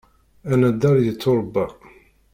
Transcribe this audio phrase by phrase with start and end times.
[0.51, 1.65] Anaddal yetturebba.